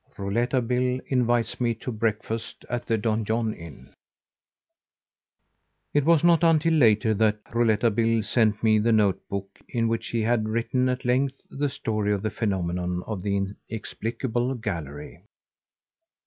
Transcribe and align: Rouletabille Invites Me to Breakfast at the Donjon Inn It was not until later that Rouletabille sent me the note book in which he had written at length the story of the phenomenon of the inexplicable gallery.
Rouletabille 0.17 0.99
Invites 1.09 1.61
Me 1.61 1.75
to 1.75 1.91
Breakfast 1.91 2.65
at 2.67 2.87
the 2.87 2.97
Donjon 2.97 3.53
Inn 3.53 3.93
It 5.93 6.05
was 6.05 6.23
not 6.23 6.43
until 6.43 6.73
later 6.73 7.13
that 7.13 7.37
Rouletabille 7.53 8.23
sent 8.23 8.63
me 8.63 8.79
the 8.79 8.91
note 8.91 9.21
book 9.29 9.59
in 9.69 9.87
which 9.87 10.07
he 10.07 10.21
had 10.23 10.49
written 10.49 10.89
at 10.89 11.05
length 11.05 11.45
the 11.51 11.69
story 11.69 12.11
of 12.11 12.23
the 12.23 12.31
phenomenon 12.31 13.03
of 13.05 13.21
the 13.21 13.37
inexplicable 13.69 14.55
gallery. 14.55 15.21